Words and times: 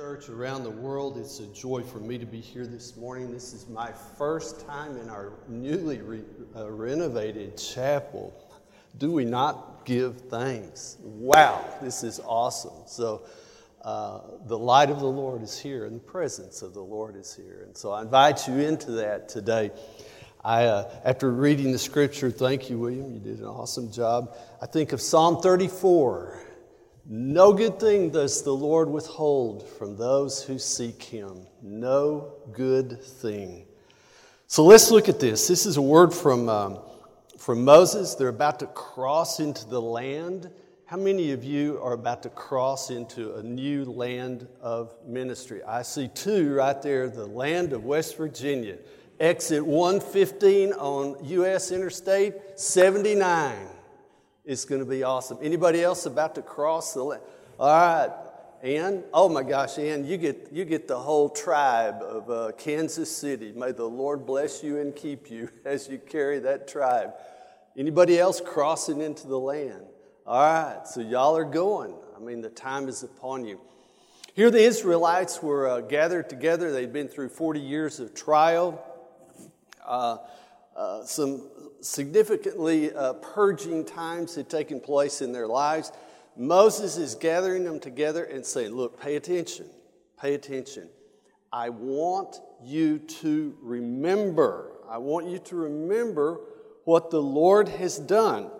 Church 0.00 0.30
around 0.30 0.64
the 0.64 0.70
world. 0.70 1.18
It's 1.18 1.40
a 1.40 1.46
joy 1.48 1.82
for 1.82 1.98
me 1.98 2.16
to 2.16 2.24
be 2.24 2.40
here 2.40 2.66
this 2.66 2.96
morning. 2.96 3.30
This 3.30 3.52
is 3.52 3.68
my 3.68 3.92
first 4.16 4.66
time 4.66 4.96
in 4.96 5.10
our 5.10 5.34
newly 5.46 6.00
re- 6.00 6.24
uh, 6.56 6.70
renovated 6.70 7.58
chapel. 7.58 8.32
Do 8.96 9.12
we 9.12 9.26
not 9.26 9.84
give 9.84 10.18
thanks? 10.30 10.96
Wow, 11.02 11.62
this 11.82 12.02
is 12.02 12.18
awesome. 12.24 12.72
So, 12.86 13.24
uh, 13.82 14.20
the 14.46 14.56
light 14.56 14.88
of 14.88 15.00
the 15.00 15.06
Lord 15.06 15.42
is 15.42 15.58
here, 15.58 15.84
and 15.84 15.96
the 15.96 16.04
presence 16.04 16.62
of 16.62 16.72
the 16.72 16.80
Lord 16.80 17.14
is 17.14 17.34
here. 17.34 17.64
And 17.66 17.76
so, 17.76 17.92
I 17.92 18.00
invite 18.00 18.48
you 18.48 18.54
into 18.54 18.92
that 18.92 19.28
today. 19.28 19.70
I, 20.42 20.64
uh, 20.64 20.90
after 21.04 21.30
reading 21.30 21.72
the 21.72 21.78
scripture, 21.78 22.30
thank 22.30 22.70
you, 22.70 22.78
William. 22.78 23.12
You 23.12 23.20
did 23.20 23.40
an 23.40 23.44
awesome 23.48 23.92
job. 23.92 24.34
I 24.62 24.66
think 24.66 24.94
of 24.94 25.02
Psalm 25.02 25.42
34. 25.42 26.49
No 27.12 27.52
good 27.52 27.80
thing 27.80 28.10
does 28.10 28.44
the 28.44 28.54
Lord 28.54 28.88
withhold 28.88 29.68
from 29.68 29.96
those 29.96 30.44
who 30.44 30.60
seek 30.60 31.02
him. 31.02 31.44
No 31.60 32.34
good 32.52 33.02
thing. 33.02 33.66
So 34.46 34.62
let's 34.62 34.92
look 34.92 35.08
at 35.08 35.18
this. 35.18 35.48
This 35.48 35.66
is 35.66 35.76
a 35.76 35.82
word 35.82 36.14
from, 36.14 36.48
um, 36.48 36.78
from 37.36 37.64
Moses. 37.64 38.14
They're 38.14 38.28
about 38.28 38.60
to 38.60 38.68
cross 38.68 39.40
into 39.40 39.68
the 39.68 39.82
land. 39.82 40.52
How 40.84 40.98
many 40.98 41.32
of 41.32 41.42
you 41.42 41.80
are 41.82 41.94
about 41.94 42.22
to 42.22 42.28
cross 42.28 42.90
into 42.90 43.34
a 43.34 43.42
new 43.42 43.86
land 43.86 44.46
of 44.60 44.94
ministry? 45.04 45.64
I 45.64 45.82
see 45.82 46.06
two 46.06 46.54
right 46.54 46.80
there 46.80 47.08
the 47.08 47.26
land 47.26 47.72
of 47.72 47.84
West 47.84 48.16
Virginia. 48.16 48.78
Exit 49.18 49.66
115 49.66 50.74
on 50.74 51.16
U.S. 51.24 51.72
Interstate 51.72 52.34
79. 52.54 53.56
It's 54.50 54.64
going 54.64 54.80
to 54.80 54.84
be 54.84 55.04
awesome. 55.04 55.38
Anybody 55.40 55.80
else 55.80 56.06
about 56.06 56.34
to 56.34 56.42
cross 56.42 56.92
the 56.92 57.04
land? 57.04 57.22
All 57.56 57.68
right, 57.68 58.10
Ann. 58.64 59.04
Oh 59.14 59.28
my 59.28 59.44
gosh, 59.44 59.78
Ann, 59.78 60.04
you 60.04 60.16
get 60.16 60.48
you 60.50 60.64
get 60.64 60.88
the 60.88 60.98
whole 60.98 61.28
tribe 61.28 62.02
of 62.02 62.28
uh, 62.28 62.50
Kansas 62.58 63.16
City. 63.16 63.52
May 63.52 63.70
the 63.70 63.84
Lord 63.84 64.26
bless 64.26 64.64
you 64.64 64.78
and 64.78 64.96
keep 64.96 65.30
you 65.30 65.50
as 65.64 65.88
you 65.88 65.98
carry 65.98 66.40
that 66.40 66.66
tribe. 66.66 67.12
Anybody 67.76 68.18
else 68.18 68.40
crossing 68.40 69.00
into 69.00 69.28
the 69.28 69.38
land? 69.38 69.84
All 70.26 70.42
right, 70.42 70.84
so 70.84 71.00
y'all 71.00 71.36
are 71.36 71.44
going. 71.44 71.94
I 72.16 72.18
mean, 72.18 72.40
the 72.40 72.50
time 72.50 72.88
is 72.88 73.04
upon 73.04 73.44
you. 73.44 73.60
Here, 74.34 74.50
the 74.50 74.64
Israelites 74.64 75.40
were 75.40 75.68
uh, 75.68 75.80
gathered 75.82 76.28
together. 76.28 76.72
They'd 76.72 76.92
been 76.92 77.06
through 77.06 77.28
40 77.28 77.60
years 77.60 78.00
of 78.00 78.14
trial. 78.14 78.84
Uh, 79.86 80.16
uh, 80.80 81.04
some 81.04 81.42
significantly 81.82 82.90
uh, 82.94 83.12
purging 83.12 83.84
times 83.84 84.34
had 84.34 84.48
taken 84.48 84.80
place 84.80 85.20
in 85.20 85.30
their 85.30 85.46
lives. 85.46 85.92
Moses 86.38 86.96
is 86.96 87.14
gathering 87.14 87.64
them 87.64 87.78
together 87.78 88.24
and 88.24 88.46
saying, 88.46 88.74
Look, 88.74 88.98
pay 88.98 89.16
attention, 89.16 89.66
pay 90.18 90.32
attention. 90.32 90.88
I 91.52 91.68
want 91.68 92.40
you 92.62 92.98
to 92.98 93.54
remember. 93.60 94.72
I 94.88 94.96
want 94.96 95.26
you 95.26 95.38
to 95.38 95.56
remember 95.56 96.40
what 96.84 97.10
the 97.10 97.20
Lord 97.20 97.68
has 97.68 97.98
done. 97.98 98.50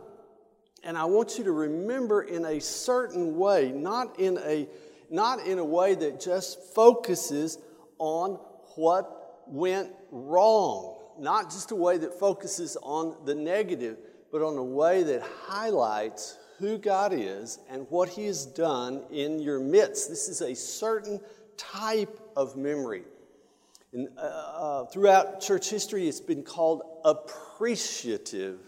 And 0.85 0.99
I 0.99 1.07
want 1.07 1.39
you 1.39 1.45
to 1.45 1.53
remember 1.53 2.21
in 2.21 2.45
a 2.45 2.61
certain 2.61 3.39
way, 3.39 3.73
not 3.73 4.21
in 4.21 4.37
a, 4.45 4.69
not 5.09 5.47
in 5.47 5.59
a 5.59 5.65
way 5.65 5.95
that 5.95 6.21
just 6.21 6.75
focuses 6.75 7.57
on 7.99 8.33
what 8.77 9.47
went 9.47 9.91
wrong 10.11 11.00
not 11.21 11.51
just 11.51 11.71
a 11.71 11.77
way 11.77 11.99
that 11.99 12.19
focuses 12.19 12.77
on 12.83 13.17
the 13.25 13.35
negative, 13.35 13.99
but 14.33 14.43
on 14.43 14.57
a 14.57 14.65
way 14.65 15.03
that 15.03 15.23
highlights 15.23 16.39
who 16.59 16.79
God 16.79 17.13
is 17.13 17.59
and 17.69 17.87
what 17.91 18.09
He 18.09 18.27
has 18.27 18.47
done 18.47 19.03
in 19.11 19.39
your 19.39 19.61
midst. 19.61 20.09
This 20.09 20.29
is 20.29 20.41
a 20.41 20.55
certain 20.55 21.21
type 21.57 22.21
of 22.37 22.57
memory. 22.57 23.05
And, 23.93 24.09
uh, 24.17 24.21
uh, 24.21 24.85
throughout 24.87 25.41
church 25.41 25.69
history, 25.69 26.09
it's 26.09 26.21
been 26.21 26.43
called 26.43 26.83
appreciative, 27.05 28.61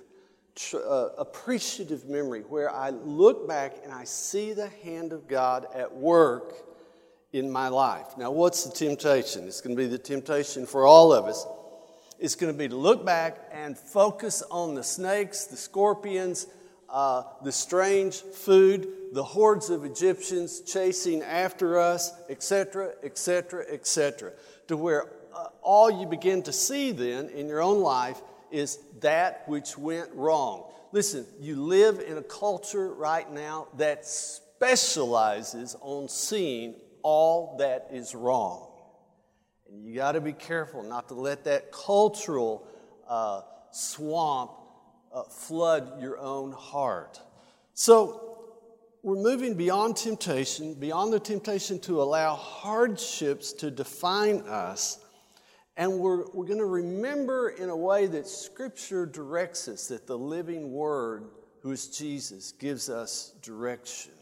tr- 0.54 0.78
uh, 0.78 1.10
appreciative 1.16 2.08
memory, 2.08 2.40
where 2.40 2.70
I 2.70 2.90
look 2.90 3.46
back 3.46 3.76
and 3.84 3.92
I 3.92 4.04
see 4.04 4.52
the 4.52 4.68
hand 4.68 5.12
of 5.12 5.28
God 5.28 5.66
at 5.74 5.94
work 5.94 6.54
in 7.32 7.50
my 7.50 7.68
life. 7.68 8.18
Now, 8.18 8.30
what's 8.30 8.64
the 8.64 8.72
temptation? 8.72 9.46
It's 9.46 9.60
going 9.60 9.76
to 9.76 9.82
be 9.82 9.88
the 9.88 9.96
temptation 9.96 10.66
for 10.66 10.86
all 10.86 11.12
of 11.12 11.26
us 11.26 11.46
is 12.22 12.36
going 12.36 12.52
to 12.52 12.56
be 12.56 12.68
to 12.68 12.76
look 12.76 13.04
back 13.04 13.36
and 13.50 13.76
focus 13.76 14.44
on 14.48 14.76
the 14.76 14.84
snakes, 14.84 15.46
the 15.46 15.56
scorpions, 15.56 16.46
uh, 16.88 17.24
the 17.42 17.50
strange 17.50 18.20
food, 18.20 18.86
the 19.12 19.24
hordes 19.24 19.70
of 19.70 19.84
Egyptians 19.84 20.60
chasing 20.60 21.20
after 21.22 21.80
us, 21.80 22.12
etc., 22.30 22.92
etc., 23.02 23.64
etc. 23.68 24.30
To 24.68 24.76
where 24.76 25.08
uh, 25.34 25.48
all 25.62 25.90
you 25.90 26.06
begin 26.06 26.44
to 26.44 26.52
see 26.52 26.92
then 26.92 27.28
in 27.30 27.48
your 27.48 27.60
own 27.60 27.80
life 27.80 28.22
is 28.52 28.78
that 29.00 29.42
which 29.48 29.76
went 29.76 30.08
wrong. 30.14 30.70
Listen, 30.92 31.26
you 31.40 31.60
live 31.60 31.98
in 31.98 32.18
a 32.18 32.22
culture 32.22 32.94
right 32.94 33.28
now 33.32 33.66
that 33.78 34.06
specializes 34.06 35.74
on 35.80 36.08
seeing 36.08 36.76
all 37.02 37.56
that 37.58 37.88
is 37.90 38.14
wrong. 38.14 38.68
And 39.72 39.86
you 39.86 39.94
got 39.94 40.12
to 40.12 40.20
be 40.20 40.34
careful 40.34 40.82
not 40.82 41.08
to 41.08 41.14
let 41.14 41.44
that 41.44 41.72
cultural 41.72 42.68
uh, 43.08 43.40
swamp 43.70 44.50
uh, 45.12 45.22
flood 45.22 46.00
your 46.00 46.18
own 46.18 46.52
heart. 46.52 47.18
So, 47.72 48.28
we're 49.02 49.16
moving 49.16 49.54
beyond 49.54 49.96
temptation, 49.96 50.74
beyond 50.74 51.12
the 51.12 51.18
temptation 51.18 51.80
to 51.80 52.00
allow 52.00 52.36
hardships 52.36 53.52
to 53.54 53.70
define 53.70 54.42
us. 54.42 55.00
And 55.76 55.98
we're, 55.98 56.28
we're 56.32 56.46
going 56.46 56.58
to 56.58 56.66
remember 56.66 57.48
in 57.48 57.68
a 57.68 57.76
way 57.76 58.06
that 58.06 58.28
Scripture 58.28 59.06
directs 59.06 59.66
us, 59.66 59.88
that 59.88 60.06
the 60.06 60.16
living 60.16 60.70
Word, 60.70 61.24
who 61.62 61.72
is 61.72 61.88
Jesus, 61.88 62.52
gives 62.52 62.88
us 62.88 63.34
direction. 63.42 64.12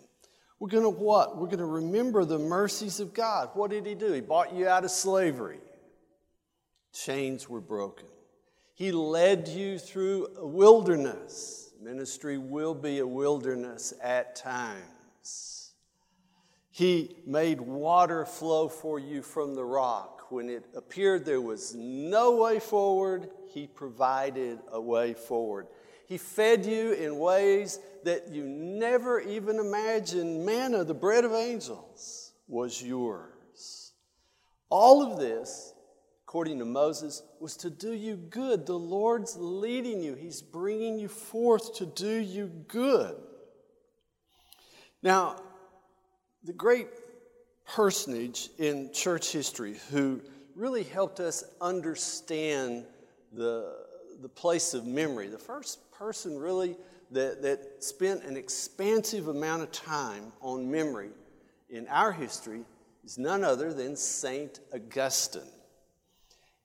We're 0.60 0.68
going 0.68 0.84
to 0.84 0.90
what? 0.90 1.38
We're 1.38 1.46
going 1.46 1.58
to 1.58 1.64
remember 1.64 2.26
the 2.26 2.38
mercies 2.38 3.00
of 3.00 3.14
God. 3.14 3.48
What 3.54 3.70
did 3.70 3.86
He 3.86 3.94
do? 3.94 4.12
He 4.12 4.20
bought 4.20 4.54
you 4.54 4.68
out 4.68 4.84
of 4.84 4.90
slavery. 4.90 5.58
Chains 6.92 7.48
were 7.48 7.62
broken. 7.62 8.06
He 8.74 8.92
led 8.92 9.48
you 9.48 9.78
through 9.78 10.28
a 10.38 10.46
wilderness. 10.46 11.72
Ministry 11.82 12.36
will 12.36 12.74
be 12.74 12.98
a 12.98 13.06
wilderness 13.06 13.94
at 14.02 14.36
times. 14.36 15.72
He 16.70 17.16
made 17.26 17.60
water 17.60 18.26
flow 18.26 18.68
for 18.68 18.98
you 18.98 19.22
from 19.22 19.54
the 19.54 19.64
rock. 19.64 20.30
When 20.30 20.50
it 20.50 20.66
appeared 20.76 21.24
there 21.24 21.40
was 21.40 21.74
no 21.74 22.36
way 22.36 22.60
forward, 22.60 23.30
He 23.48 23.66
provided 23.66 24.58
a 24.70 24.80
way 24.80 25.14
forward. 25.14 25.68
He 26.10 26.18
fed 26.18 26.66
you 26.66 26.90
in 26.90 27.20
ways 27.20 27.78
that 28.02 28.30
you 28.32 28.42
never 28.42 29.20
even 29.20 29.60
imagined. 29.60 30.44
Manna, 30.44 30.82
the 30.82 30.92
bread 30.92 31.24
of 31.24 31.32
angels, 31.32 32.32
was 32.48 32.82
yours. 32.82 33.92
All 34.70 35.04
of 35.04 35.20
this, 35.20 35.72
according 36.24 36.58
to 36.58 36.64
Moses, 36.64 37.22
was 37.38 37.56
to 37.58 37.70
do 37.70 37.92
you 37.92 38.16
good. 38.16 38.66
The 38.66 38.76
Lord's 38.76 39.36
leading 39.36 40.02
you, 40.02 40.16
He's 40.16 40.42
bringing 40.42 40.98
you 40.98 41.06
forth 41.06 41.76
to 41.76 41.86
do 41.86 42.16
you 42.16 42.48
good. 42.66 43.14
Now, 45.04 45.36
the 46.42 46.52
great 46.52 46.88
personage 47.64 48.50
in 48.58 48.92
church 48.92 49.30
history 49.30 49.76
who 49.92 50.22
really 50.56 50.82
helped 50.82 51.20
us 51.20 51.44
understand 51.60 52.84
the, 53.32 53.79
the 54.20 54.28
place 54.28 54.74
of 54.74 54.86
memory, 54.86 55.28
the 55.28 55.38
first 55.38 55.90
person 55.92 56.38
really 56.38 56.76
that, 57.10 57.42
that 57.42 57.82
spent 57.82 58.24
an 58.24 58.36
expansive 58.36 59.28
amount 59.28 59.62
of 59.62 59.72
time 59.72 60.32
on 60.40 60.70
memory 60.70 61.10
in 61.68 61.86
our 61.88 62.12
history 62.12 62.64
is 63.04 63.18
none 63.18 63.42
other 63.44 63.72
than 63.72 63.96
St. 63.96 64.60
Augustine. 64.74 65.42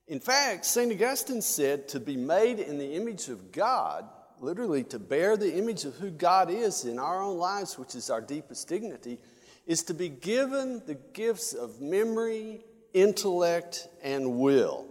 In 0.07 0.19
fact, 0.19 0.65
St. 0.65 0.91
Augustine 0.91 1.41
said 1.41 1.87
to 1.89 1.99
be 1.99 2.15
made 2.15 2.59
in 2.59 2.77
the 2.77 2.93
image 2.93 3.29
of 3.29 3.51
God, 3.51 4.05
literally 4.39 4.83
to 4.85 4.99
bear 4.99 5.35
the 5.35 5.55
image 5.57 5.85
of 5.85 5.95
who 5.95 6.11
God 6.11 6.51
is 6.51 6.85
in 6.85 6.99
our 6.99 7.23
own 7.23 7.37
lives, 7.37 7.79
which 7.79 7.95
is 7.95 8.09
our 8.09 8.21
deepest 8.21 8.67
dignity, 8.67 9.17
is 9.65 9.81
to 9.83 9.95
be 9.95 10.09
given 10.09 10.83
the 10.85 10.93
gifts 11.13 11.53
of 11.53 11.81
memory, 11.81 12.63
intellect, 12.93 13.87
and 14.03 14.37
will. 14.37 14.85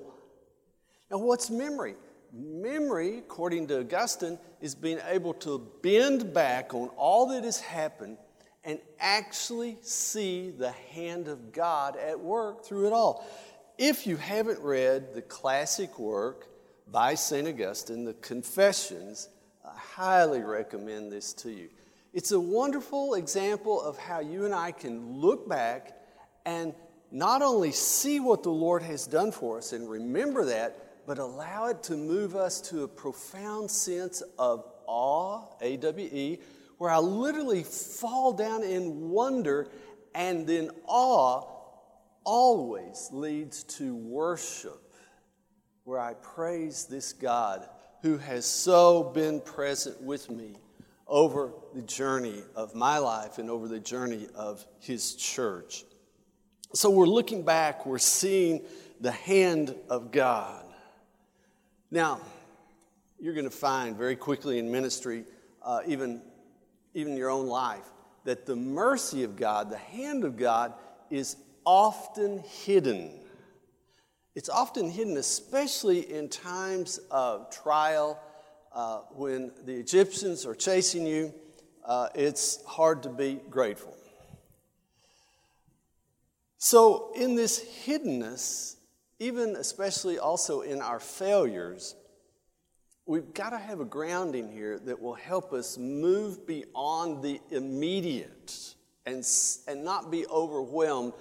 Now, 1.11 1.19
what's 1.19 1.49
memory? 1.49 1.95
Memory, 2.37 3.19
according 3.19 3.69
to 3.69 3.81
Augustine, 3.81 4.39
is 4.61 4.75
being 4.75 4.99
able 5.09 5.35
to 5.35 5.71
bend 5.83 6.35
back 6.35 6.75
on 6.75 6.89
all 6.97 7.29
that 7.29 7.45
has 7.45 7.61
happened 7.61 8.19
and 8.65 8.81
actually 8.99 9.77
see 9.83 10.51
the 10.51 10.73
hand 10.73 11.29
of 11.29 11.53
God 11.53 11.97
at 11.97 12.19
work 12.19 12.65
through 12.65 12.89
it 12.89 12.93
all. 12.93 13.25
If 13.79 14.07
you 14.07 14.17
haven't 14.17 14.59
read 14.61 15.15
the 15.15 15.23
classic 15.23 15.99
work 15.99 16.49
by 16.91 17.15
St. 17.15 17.47
Augustine, 17.47 18.05
the 18.05 18.15
Confessions, 18.15 19.29
I 19.65 19.77
highly 19.77 20.41
recommend 20.41 21.13
this 21.13 21.33
to 21.35 21.51
you. 21.51 21.69
It's 22.13 22.33
a 22.33 22.41
wonderful 22.41 23.15
example 23.15 23.81
of 23.81 23.97
how 23.97 24.21
you 24.21 24.45
and 24.45 24.55
I 24.55 24.73
can 24.73 25.21
look 25.21 25.49
back 25.49 25.99
and 26.45 26.75
not 27.11 27.43
only 27.43 27.71
see 27.71 28.19
what 28.19 28.43
the 28.43 28.51
Lord 28.51 28.83
has 28.83 29.07
done 29.07 29.31
for 29.31 29.59
us 29.59 29.73
and 29.73 29.89
remember 29.89 30.47
that, 30.47 30.79
but 31.07 31.19
allow 31.19 31.67
it 31.67 31.83
to 31.85 31.97
move 31.97 32.37
us 32.37 32.61
to 32.63 32.85
a 32.85 32.89
profound 32.89 33.71
sense 33.71 34.23
of 34.39 34.65
awe, 34.87 35.47
A 35.61 35.77
W 35.77 36.09
E, 36.13 36.39
where 36.79 36.91
I 36.91 36.99
literally 36.99 37.63
fall 37.63 38.33
down 38.33 38.63
in 38.63 39.11
wonder, 39.11 39.69
and 40.15 40.47
then 40.47 40.71
awe 40.87 41.51
always 42.25 43.09
leads 43.13 43.65
to 43.65 43.95
worship, 43.95 44.95
where 45.85 46.01
I 46.01 46.15
praise 46.15 46.87
this 46.87 47.13
God 47.13 47.69
who 48.03 48.19
has 48.19 48.45
so 48.45 49.05
been 49.15 49.41
present 49.41 50.01
with 50.03 50.31
me 50.31 50.57
over 51.07 51.53
the 51.75 51.83
journey 51.83 52.43
of 52.57 52.75
my 52.75 52.99
life 52.99 53.39
and 53.39 53.51
over 53.51 53.69
the 53.69 53.81
journey 53.81 54.27
of 54.35 54.65
his 54.81 55.15
church. 55.15 55.85
So 56.73 56.91
we're 56.91 57.07
looking 57.07 57.45
back, 57.45 57.87
we're 57.87 57.99
seeing 57.99 58.63
the 59.01 59.13
hand 59.13 59.75
of 59.89 60.11
God. 60.11 60.64
Now, 61.95 62.21
you're 63.21 63.35
going 63.35 63.45
to 63.45 63.53
find 63.53 63.97
very 63.97 64.17
quickly 64.17 64.59
in 64.59 64.69
ministry, 64.69 65.23
uh, 65.63 65.83
even, 65.87 66.23
even 66.93 67.17
your 67.17 67.31
own 67.31 67.47
life, 67.47 67.85
that 68.25 68.47
the 68.47 68.57
mercy 68.57 69.23
of 69.23 69.37
God, 69.37 69.71
the 69.71 69.79
hand 69.79 70.25
of 70.25 70.37
God, 70.37 70.75
is 71.09 71.37
often 71.65 72.41
hidden. 72.41 73.13
It's 74.35 74.49
often 74.49 74.91
hidden, 74.91 75.17
especially 75.19 76.13
in 76.13 76.29
times 76.29 76.99
of 77.13 77.49
trial 77.51 78.21
uh, 78.73 79.03
when 79.13 79.53
the 79.65 79.75
Egyptians 79.75 80.45
are 80.45 80.57
chasing 80.57 81.07
you. 81.07 81.33
Uh, 81.85 82.09
it's 82.17 82.61
hard 82.65 83.05
to 83.05 83.09
be 83.09 83.39
grateful. 83.51 83.97
So, 86.59 87.13
in 87.15 87.37
this 87.37 87.65
hiddenness, 87.87 88.79
even 89.19 89.57
especially 89.57 90.19
also 90.19 90.63
in 90.63 90.81
our 90.81 91.01
failures, 91.01 91.95
we've 93.07 93.35
got 93.35 93.51
to 93.51 93.59
have 93.59 93.81
a 93.81 93.85
grounding 93.85 94.51
here 94.51 94.79
that 94.79 95.01
will 95.01 95.15
help 95.15 95.53
us 95.53 95.79
move 95.79 96.47
beyond 96.47 97.23
the 97.23 97.41
immediate 97.51 98.75
and, 99.07 99.27
and 99.69 99.85
not 99.85 100.11
be 100.11 100.27
overwhelmed 100.27 101.13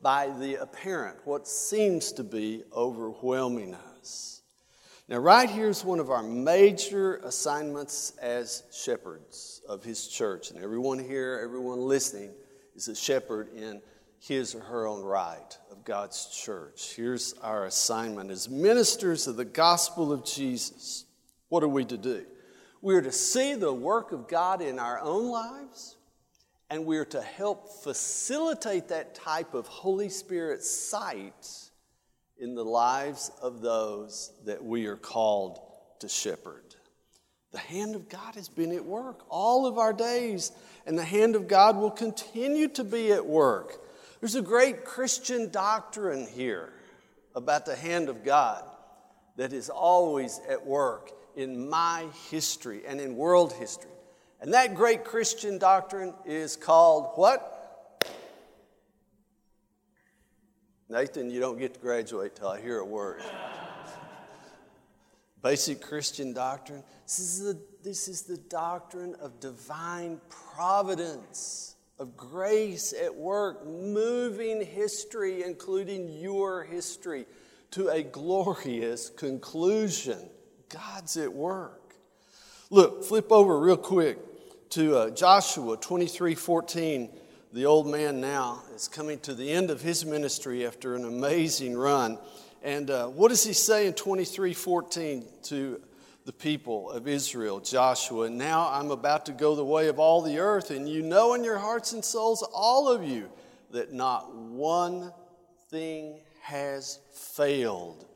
by 0.00 0.28
the 0.38 0.56
apparent, 0.56 1.16
what 1.24 1.46
seems 1.46 2.12
to 2.12 2.24
be 2.24 2.64
overwhelming 2.72 3.74
us. 3.74 4.42
Now, 5.08 5.18
right 5.18 5.48
here 5.48 5.68
is 5.68 5.84
one 5.84 6.00
of 6.00 6.10
our 6.10 6.22
major 6.22 7.16
assignments 7.16 8.14
as 8.20 8.62
shepherds 8.72 9.60
of 9.68 9.84
His 9.84 10.08
church. 10.08 10.50
And 10.50 10.62
everyone 10.62 10.98
here, 10.98 11.40
everyone 11.42 11.80
listening, 11.80 12.30
is 12.74 12.88
a 12.88 12.96
shepherd 12.96 13.52
in 13.54 13.82
his 14.22 14.54
or 14.54 14.60
her 14.60 14.86
own 14.86 15.02
right 15.02 15.58
of 15.70 15.84
God's 15.84 16.26
church. 16.26 16.94
Here's 16.94 17.34
our 17.42 17.66
assignment 17.66 18.30
as 18.30 18.48
ministers 18.48 19.26
of 19.26 19.36
the 19.36 19.44
gospel 19.44 20.12
of 20.12 20.24
Jesus. 20.24 21.04
What 21.48 21.64
are 21.64 21.68
we 21.68 21.84
to 21.86 21.98
do? 21.98 22.24
We're 22.80 23.02
to 23.02 23.12
see 23.12 23.54
the 23.54 23.72
work 23.72 24.12
of 24.12 24.28
God 24.28 24.62
in 24.62 24.78
our 24.78 25.00
own 25.00 25.28
lives 25.28 25.96
and 26.70 26.86
we're 26.86 27.04
to 27.04 27.20
help 27.20 27.68
facilitate 27.82 28.88
that 28.88 29.14
type 29.14 29.54
of 29.54 29.66
Holy 29.66 30.08
Spirit 30.08 30.62
sight 30.62 31.70
in 32.38 32.54
the 32.54 32.64
lives 32.64 33.30
of 33.42 33.60
those 33.60 34.32
that 34.46 34.64
we 34.64 34.86
are 34.86 34.96
called 34.96 35.60
to 35.98 36.08
shepherd. 36.08 36.74
The 37.50 37.58
hand 37.58 37.94
of 37.94 38.08
God 38.08 38.36
has 38.36 38.48
been 38.48 38.72
at 38.72 38.86
work 38.86 39.26
all 39.28 39.66
of 39.66 39.76
our 39.76 39.92
days, 39.92 40.50
and 40.86 40.98
the 40.98 41.04
hand 41.04 41.36
of 41.36 41.46
God 41.46 41.76
will 41.76 41.90
continue 41.90 42.68
to 42.68 42.84
be 42.84 43.12
at 43.12 43.26
work. 43.26 43.81
There's 44.22 44.36
a 44.36 44.40
great 44.40 44.84
Christian 44.84 45.50
doctrine 45.50 46.28
here 46.28 46.72
about 47.34 47.66
the 47.66 47.74
hand 47.74 48.08
of 48.08 48.22
God 48.22 48.62
that 49.34 49.52
is 49.52 49.68
always 49.68 50.40
at 50.48 50.64
work 50.64 51.10
in 51.34 51.68
my 51.68 52.06
history 52.30 52.82
and 52.86 53.00
in 53.00 53.16
world 53.16 53.52
history. 53.52 53.90
And 54.40 54.54
that 54.54 54.76
great 54.76 55.04
Christian 55.04 55.58
doctrine 55.58 56.14
is 56.24 56.54
called 56.54 57.10
what? 57.16 58.06
Nathan, 60.88 61.28
you 61.28 61.40
don't 61.40 61.58
get 61.58 61.74
to 61.74 61.80
graduate 61.80 62.36
till 62.36 62.46
I 62.46 62.60
hear 62.60 62.78
a 62.78 62.86
word. 62.86 63.22
Basic 65.42 65.82
Christian 65.82 66.32
doctrine. 66.32 66.84
This 67.08 67.18
is, 67.18 67.40
the, 67.40 67.60
this 67.82 68.06
is 68.06 68.22
the 68.22 68.36
doctrine 68.36 69.16
of 69.20 69.40
divine 69.40 70.20
providence, 70.54 71.74
of 71.98 72.16
grace 72.16 72.92
at 72.92 73.14
work, 73.14 73.66
moving 73.66 74.64
history, 74.64 75.42
including 75.42 76.08
your 76.08 76.64
history, 76.64 77.26
to 77.72 77.88
a 77.88 78.02
glorious 78.02 79.10
conclusion. 79.10 80.18
God's 80.68 81.16
at 81.16 81.32
work. 81.32 81.94
Look, 82.70 83.04
flip 83.04 83.30
over 83.30 83.58
real 83.58 83.76
quick 83.76 84.18
to 84.70 84.96
uh, 84.96 85.10
Joshua 85.10 85.76
23 85.76 86.34
14. 86.34 87.10
The 87.52 87.66
old 87.66 87.86
man 87.86 88.20
now 88.20 88.62
is 88.74 88.88
coming 88.88 89.18
to 89.20 89.34
the 89.34 89.50
end 89.50 89.70
of 89.70 89.82
his 89.82 90.06
ministry 90.06 90.66
after 90.66 90.94
an 90.94 91.04
amazing 91.04 91.76
run. 91.76 92.18
And 92.62 92.90
uh, 92.90 93.08
what 93.08 93.28
does 93.28 93.44
he 93.44 93.52
say 93.52 93.86
in 93.86 93.92
23 93.92 94.54
14 94.54 95.26
to 95.44 95.80
the 96.24 96.32
people 96.32 96.90
of 96.90 97.08
Israel, 97.08 97.60
Joshua? 97.60 98.30
Now 98.30 98.68
I'm 98.70 98.90
about 98.90 99.26
to 99.26 99.32
go 99.32 99.54
the 99.54 99.64
way 99.64 99.88
of 99.88 99.98
all 99.98 100.22
the 100.22 100.38
earth, 100.38 100.70
and 100.70 100.88
you 100.88 101.02
know 101.02 101.34
in 101.34 101.44
your 101.44 101.58
hearts 101.58 101.92
and 101.92 102.04
souls, 102.04 102.42
all 102.54 102.88
of 102.88 103.04
you, 103.04 103.30
that 103.70 103.92
not 103.92 104.34
one 104.34 105.12
thing 105.70 106.20
has 106.42 106.98
failed 107.12 108.06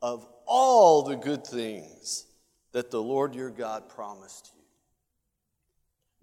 of 0.00 0.26
all 0.46 1.02
the 1.02 1.16
good 1.16 1.46
things 1.46 2.26
that 2.72 2.90
the 2.90 3.02
Lord 3.02 3.34
your 3.34 3.50
God 3.50 3.88
promised 3.88 4.50
you. 4.54 4.62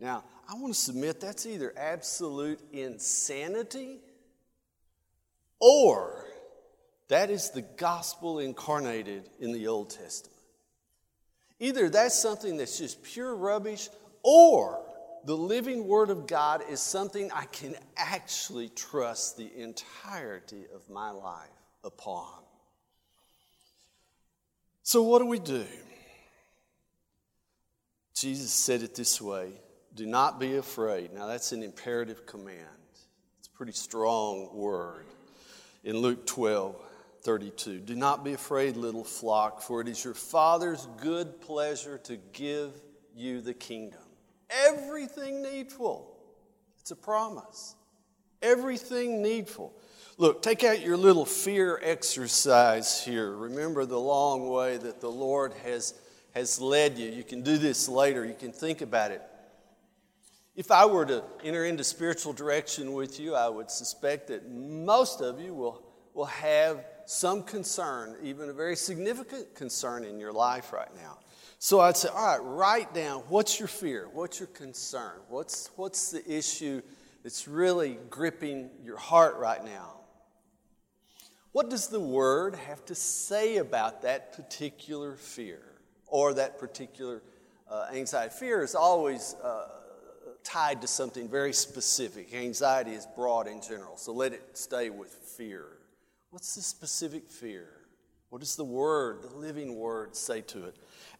Now, 0.06 0.24
I 0.47 0.56
want 0.56 0.74
to 0.74 0.80
submit 0.80 1.19
that's 1.19 1.45
either 1.45 1.74
absolute 1.77 2.59
insanity 2.71 4.00
or 5.59 6.25
that 7.09 7.30
is 7.30 7.51
the 7.51 7.62
gospel 7.62 8.39
incarnated 8.39 9.30
in 9.39 9.51
the 9.51 9.68
Old 9.68 9.89
Testament. 9.89 10.38
Either 11.59 11.89
that's 11.89 12.17
something 12.17 12.57
that's 12.57 12.77
just 12.77 13.03
pure 13.03 13.35
rubbish 13.35 13.89
or 14.23 14.81
the 15.25 15.35
living 15.35 15.85
Word 15.88 16.09
of 16.09 16.27
God 16.27 16.63
is 16.69 16.79
something 16.79 17.29
I 17.31 17.45
can 17.45 17.75
actually 17.97 18.69
trust 18.69 19.38
the 19.38 19.50
entirety 19.57 20.66
of 20.73 20.89
my 20.89 21.11
life 21.11 21.49
upon. 21.83 22.31
So, 24.83 25.04
what 25.04 25.19
do 25.19 25.25
we 25.25 25.39
do? 25.39 25.66
Jesus 28.16 28.51
said 28.51 28.81
it 28.81 28.95
this 28.95 29.21
way 29.21 29.51
do 29.95 30.06
not 30.06 30.39
be 30.39 30.56
afraid. 30.56 31.13
Now, 31.13 31.28
that's 31.28 31.51
an 31.51 31.63
imperative 31.63 32.25
command. 32.25 32.57
It's 33.39 33.47
a 33.47 33.51
pretty 33.51 33.73
strong 33.73 34.49
word. 34.54 35.06
In 35.83 35.97
Luke 35.97 36.25
12, 36.25 36.75
32, 37.23 37.80
do 37.80 37.95
not 37.95 38.23
be 38.23 38.33
afraid, 38.33 38.78
little 38.78 39.04
flock, 39.04 39.61
for 39.61 39.81
it 39.81 39.88
is 39.88 40.04
your 40.04 40.14
Father's 40.14 40.88
good 41.02 41.42
pleasure 41.42 41.97
to 41.99 42.18
give 42.33 42.71
you 43.16 43.42
the 43.42 43.54
kingdom. 43.54 43.99
Everything 44.49 45.42
needful. 45.42 46.16
It's 46.80 46.92
a 46.92 46.95
promise. 46.95 47.76
Everything 48.42 49.21
needful. 49.21 49.73
Look, 50.18 50.42
take 50.42 50.64
out 50.64 50.81
your 50.81 50.97
little 50.97 51.26
fear 51.26 51.80
exercise 51.83 53.04
here. 53.04 53.31
Remember 53.31 53.85
the 53.85 53.99
long 53.99 54.49
way 54.49 54.78
that 54.78 55.02
the 55.02 55.09
Lord 55.09 55.54
has, 55.64 55.94
has 56.33 56.59
led 56.59 56.97
you. 56.97 57.09
You 57.09 57.23
can 57.23 57.42
do 57.42 57.57
this 57.57 57.88
later, 57.88 58.26
you 58.26 58.33
can 58.33 58.52
think 58.52 58.81
about 58.81 59.11
it. 59.11 59.21
If 60.56 60.71
I 60.71 60.85
were 60.85 61.06
to 61.06 61.23
enter 61.44 61.64
into 61.64 61.83
spiritual 61.83 62.33
direction 62.33 62.92
with 62.94 63.18
you, 63.18 63.33
I 63.33 63.47
would 63.47 63.71
suspect 63.71 64.28
that 64.28 64.49
most 64.52 65.21
of 65.21 65.40
you 65.40 65.54
will, 65.54 65.81
will 66.14 66.26
have 66.26 66.83
some 67.09 67.42
concern, 67.42 68.16
even 68.21 68.49
a 68.49 68.54
very 68.54 68.75
significant 68.75 69.56
concern 69.56 70.04
in 70.04 70.19
your 70.19 70.31
life 70.31 70.71
right 70.71 70.95
now. 70.95 71.18
So 71.57 71.80
I'd 71.80 71.97
say, 71.97 72.07
all 72.09 72.37
right, 72.37 72.37
write 72.37 72.94
down 72.94 73.21
what's 73.30 73.57
your 73.57 73.68
fear? 73.68 74.07
What's 74.13 74.39
your 74.39 74.47
concern? 74.49 75.13
What's, 75.28 75.71
what's 75.75 76.11
the 76.11 76.21
issue 76.31 76.83
that's 77.23 77.47
really 77.47 77.97
gripping 78.11 78.69
your 78.83 78.97
heart 78.97 79.37
right 79.37 79.66
now? 79.66 80.01
What 81.51 81.71
does 81.71 81.87
the 81.87 81.99
Word 81.99 82.54
have 82.54 82.85
to 82.85 82.94
say 82.94 83.57
about 83.57 84.04
that 84.04 84.33
particular 84.33 85.16
fear 85.16 85.63
or 86.06 86.35
that 86.35 86.59
particular 86.59 87.23
uh, 87.68 87.87
anxiety? 87.92 88.35
Fear 88.39 88.61
is 88.61 88.75
always 88.75 89.35
uh, 89.44 89.68
tied 90.44 90.80
to 90.81 90.87
something 90.87 91.28
very 91.28 91.54
specific. 91.54 92.35
Anxiety 92.35 92.92
is 92.92 93.07
broad 93.16 93.47
in 93.47 93.63
general, 93.63 93.97
so 93.97 94.13
let 94.13 94.31
it 94.31 94.44
stay 94.54 94.92
with 94.92 95.09
fear. 95.09 95.79
What's 96.31 96.56
the 96.56 96.62
specific 96.62 97.30
fear? 97.30 97.69
What 98.30 98.40
does 98.40 98.56
the 98.56 98.64
Word, 98.64 99.24
the 99.24 99.36
living 99.36 99.76
Word, 99.76 100.16
say 100.16 100.42
to 100.42 100.66
it? 100.66 100.76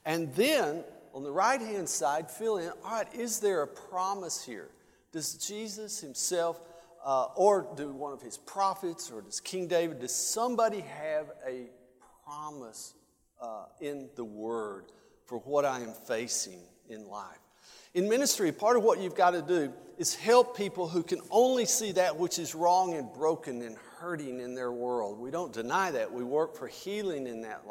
And 0.06 0.34
then 0.36 0.84
on 1.14 1.24
the 1.24 1.32
right 1.32 1.60
hand 1.60 1.90
side, 1.90 2.30
fill 2.30 2.58
in 2.58 2.70
all 2.86 2.92
right, 2.92 3.14
is 3.14 3.40
there 3.40 3.64
a 3.64 3.68
promise 3.68 4.44
here? 4.44 4.70
Does 5.12 5.34
Jesus 5.34 6.00
Himself 6.00 6.62
uh, 7.04 7.28
or 7.36 7.68
do 7.76 7.90
one 7.90 8.14
of 8.14 8.22
his 8.22 8.38
prophets, 8.38 9.12
or 9.12 9.22
does 9.22 9.40
King 9.40 9.68
David, 9.68 10.00
does 10.00 10.14
somebody 10.14 10.82
have 10.82 11.32
a 11.48 11.70
promise 12.26 12.94
uh, 13.42 13.66
in 13.80 14.10
the 14.16 14.24
Word 14.24 14.86
for 15.26 15.40
what 15.40 15.66
I 15.66 15.80
am 15.80 15.94
facing 15.94 16.60
in 16.90 17.08
life? 17.08 17.40
In 17.94 18.08
ministry, 18.08 18.52
part 18.52 18.78
of 18.78 18.84
what 18.84 19.00
you've 19.00 19.16
got 19.16 19.32
to 19.32 19.42
do 19.42 19.74
is 19.98 20.14
help 20.14 20.56
people 20.56 20.88
who 20.88 21.02
can 21.02 21.20
only 21.32 21.66
see 21.66 21.92
that 21.94 22.16
which 22.18 22.38
is 22.38 22.54
wrong 22.54 22.94
and 22.94 23.12
broken 23.14 23.62
and 23.62 23.78
hurting 24.00 24.40
in 24.40 24.56
their 24.56 24.72
world. 24.72 25.20
We 25.20 25.32
don't 25.32 25.54
deny 25.54 25.92
that. 25.92 26.12
We 26.12 26.24
work 26.24 26.56
for 26.56 26.68
healing 26.68 27.28
in, 27.28 27.42
that, 27.42 27.64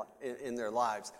in 0.44 0.54
their 0.54 0.70
lives. 0.70 1.12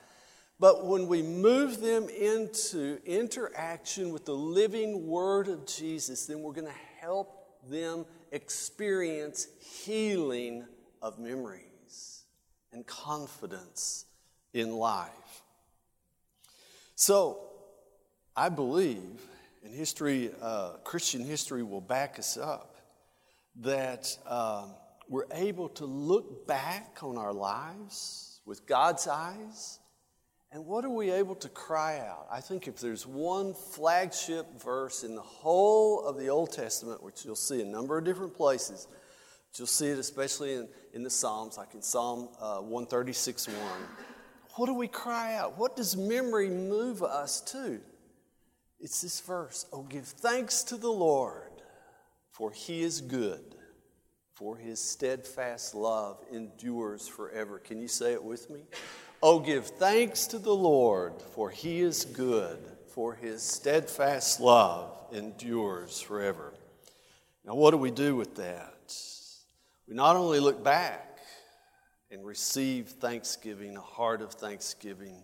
But 0.61 0.87
when 0.87 1.07
we 1.07 1.23
move 1.23 1.81
them 1.81 2.09
into 2.09 2.99
interaction 3.05 4.13
with 4.13 4.25
the 4.25 4.35
living 4.35 5.07
Word 5.07 5.49
of 5.49 5.67
Jesus, 5.67 6.27
then 6.27 6.41
we're 6.41 6.53
going 6.53 6.67
to 6.67 7.01
help 7.01 7.47
them 7.69 8.05
experience 8.33 9.47
healing 9.61 10.67
of 11.01 11.19
memories 11.19 12.25
and 12.73 12.87
confidence 12.87 14.05
in 14.53 14.73
life. 14.73 15.43
So, 16.97 17.41
I 18.35 18.49
believe, 18.49 19.23
and 19.65 19.73
history, 19.73 20.31
uh, 20.43 20.73
Christian 20.85 21.25
history 21.25 21.63
will 21.63 21.81
back 21.81 22.19
us 22.19 22.37
up, 22.37 22.77
that 23.61 24.17
um, 24.27 24.71
we're 25.09 25.27
able 25.33 25.69
to 25.71 25.87
look 25.87 26.47
back 26.47 26.99
on 27.03 27.17
our 27.17 27.33
lives 27.33 28.41
with 28.45 28.67
God's 28.67 29.07
eyes. 29.07 29.79
And 30.51 30.65
what 30.65 30.85
are 30.85 30.91
we 30.91 31.11
able 31.11 31.35
to 31.37 31.49
cry 31.49 31.99
out? 31.99 32.27
I 32.31 32.41
think 32.41 32.69
if 32.69 32.81
there's 32.81 33.07
one 33.07 33.53
flagship 33.55 34.47
verse 34.63 35.05
in 35.05 35.15
the 35.15 35.23
whole 35.23 36.03
of 36.05 36.17
the 36.17 36.29
Old 36.29 36.53
Testament, 36.53 37.03
which 37.03 37.25
you'll 37.25 37.37
see 37.37 37.61
a 37.61 37.65
number 37.65 37.99
of 37.99 38.05
different 38.05 38.35
places, 38.35 38.89
you'll 39.57 39.67
see 39.67 39.89
it 39.89 39.99
especially 39.99 40.55
in, 40.55 40.69
in 40.95 41.03
the 41.03 41.11
Psalms, 41.11 41.59
like 41.59 41.75
in 41.75 41.83
Psalm 41.83 42.29
uh, 42.41 42.59
136 42.59 43.49
1. 43.49 43.57
What 44.55 44.67
do 44.67 44.75
we 44.75 44.89
cry 44.89 45.35
out? 45.37 45.59
What 45.59 45.77
does 45.77 45.97
memory 45.97 46.49
move 46.49 47.03
us 47.03 47.41
to? 47.53 47.81
It's 48.81 49.03
this 49.03 49.21
verse 49.21 49.67
Oh, 49.73 49.83
give 49.83 50.05
thanks 50.05 50.63
to 50.65 50.77
the 50.77 50.91
Lord, 50.91 51.63
for 52.31 52.53
he 52.53 52.83
is 52.83 53.01
good, 53.01 53.55
for 54.39 54.57
his 54.57 54.79
steadfast 54.79 55.75
love 55.75 56.25
endures 56.33 57.09
forever. 57.09 57.59
Can 57.59 57.81
you 57.81 57.89
say 57.89 58.13
it 58.13 58.23
with 58.23 58.49
me? 58.49 58.61
Oh, 59.21 59.41
give 59.41 59.67
thanks 59.67 60.29
to 60.29 60.39
the 60.39 60.55
Lord, 60.55 61.21
for 61.35 61.51
he 61.51 61.81
is 61.81 62.05
good, 62.05 62.61
for 62.95 63.17
his 63.17 63.43
steadfast 63.43 64.39
love 64.39 64.95
endures 65.13 66.01
forever. 66.01 66.55
Now, 67.45 67.57
what 67.57 67.73
do 67.73 67.79
we 67.79 67.91
do 67.91 68.15
with 68.15 68.37
that? 68.37 68.95
We 69.89 69.97
not 69.97 70.15
only 70.15 70.39
look 70.39 70.63
back 70.63 71.19
and 72.13 72.25
receive 72.25 72.91
thanksgiving, 72.91 73.77
a 73.77 73.81
heart 73.81 74.23
of 74.23 74.35
thanksgiving, 74.35 75.17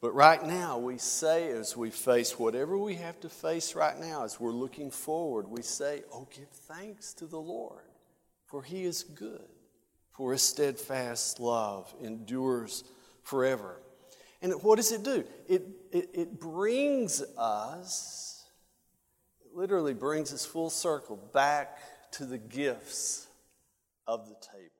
but 0.00 0.14
right 0.14 0.42
now, 0.42 0.78
we 0.78 0.96
say 0.96 1.50
as 1.50 1.76
we 1.76 1.90
face 1.90 2.38
whatever 2.38 2.78
we 2.78 2.94
have 2.94 3.20
to 3.20 3.28
face 3.28 3.74
right 3.74 4.00
now, 4.00 4.24
as 4.24 4.40
we're 4.40 4.50
looking 4.50 4.90
forward, 4.90 5.46
we 5.46 5.60
say, 5.60 6.04
Oh, 6.10 6.26
give 6.34 6.48
thanks 6.48 7.12
to 7.14 7.26
the 7.26 7.38
Lord, 7.38 7.89
for 8.50 8.62
he 8.62 8.84
is 8.84 9.04
good, 9.04 9.46
for 10.12 10.32
his 10.32 10.42
steadfast 10.42 11.38
love 11.38 11.92
endures 12.02 12.84
forever. 13.22 13.80
And 14.42 14.52
what 14.62 14.76
does 14.76 14.90
it 14.92 15.04
do? 15.04 15.24
It, 15.48 15.62
it, 15.92 16.10
it 16.12 16.40
brings 16.40 17.22
us, 17.38 18.44
it 19.44 19.56
literally 19.56 19.94
brings 19.94 20.32
us 20.32 20.44
full 20.44 20.70
circle 20.70 21.16
back 21.32 21.78
to 22.12 22.24
the 22.24 22.38
gifts 22.38 23.28
of 24.06 24.28
the 24.28 24.34
table. 24.34 24.79